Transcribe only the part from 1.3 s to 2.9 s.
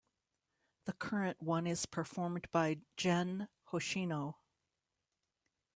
one is performed by